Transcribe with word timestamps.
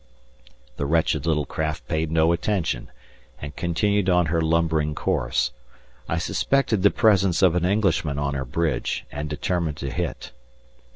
The 0.77 0.87
wretched 0.87 1.27
little 1.27 1.45
craft 1.45 1.87
paid 1.87 2.09
no 2.11 2.31
attention, 2.31 2.89
and 3.39 3.55
continued 3.55 4.09
on 4.09 4.25
her 4.33 4.41
lumbering 4.41 4.95
course. 4.95 5.51
I 6.09 6.17
suspected 6.17 6.81
the 6.81 6.89
presence 6.89 7.43
of 7.43 7.53
an 7.53 7.65
Englishman 7.65 8.17
on 8.17 8.33
her 8.33 8.43
bridge, 8.43 9.05
and 9.11 9.29
determined 9.29 9.77
to 9.77 9.91
hit. 9.91 10.31